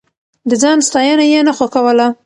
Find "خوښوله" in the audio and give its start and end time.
1.57-2.07